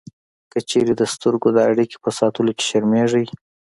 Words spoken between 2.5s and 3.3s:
کې شرمېږئ